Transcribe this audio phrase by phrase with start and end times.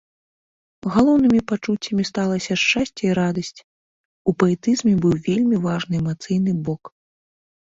[0.93, 3.53] Галоўнымі пачуццямі сталася шчасце і радасць,
[4.33, 6.83] у паэтызме быў вельмі важным эмацыйны бок.